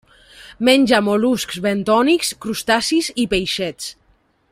Menja 0.69 1.01
mol·luscs 1.09 1.61
bentònics, 1.65 2.31
crustacis 2.47 3.11
i 3.25 3.27
peixets. 3.35 3.93